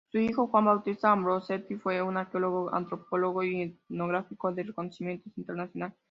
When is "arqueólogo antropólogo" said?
2.17-3.43